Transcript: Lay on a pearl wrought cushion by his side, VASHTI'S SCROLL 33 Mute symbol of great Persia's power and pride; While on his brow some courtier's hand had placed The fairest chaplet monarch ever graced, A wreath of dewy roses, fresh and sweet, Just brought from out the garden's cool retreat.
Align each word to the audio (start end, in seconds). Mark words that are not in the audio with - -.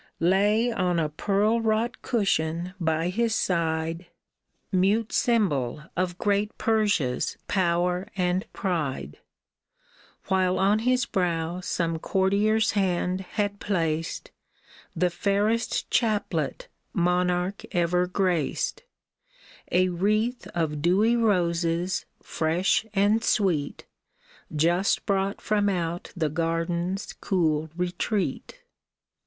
Lay 0.33 0.71
on 0.71 0.97
a 0.99 1.09
pearl 1.09 1.61
wrought 1.61 2.01
cushion 2.01 2.73
by 2.79 3.09
his 3.09 3.35
side, 3.35 4.07
VASHTI'S 4.07 4.07
SCROLL 4.07 4.71
33 4.73 4.79
Mute 4.79 5.11
symbol 5.11 5.83
of 5.95 6.17
great 6.17 6.57
Persia's 6.57 7.37
power 7.47 8.07
and 8.17 8.51
pride; 8.51 9.19
While 10.25 10.57
on 10.57 10.79
his 10.79 11.05
brow 11.05 11.59
some 11.59 11.99
courtier's 11.99 12.71
hand 12.71 13.21
had 13.37 13.59
placed 13.59 14.31
The 14.95 15.11
fairest 15.11 15.87
chaplet 15.91 16.67
monarch 16.93 17.61
ever 17.71 18.07
graced, 18.07 18.81
A 19.71 19.89
wreath 19.89 20.47
of 20.55 20.81
dewy 20.81 21.15
roses, 21.15 22.07
fresh 22.23 22.87
and 22.95 23.23
sweet, 23.23 23.85
Just 24.55 25.05
brought 25.05 25.39
from 25.39 25.69
out 25.69 26.11
the 26.17 26.29
garden's 26.29 27.13
cool 27.21 27.69
retreat. 27.77 28.63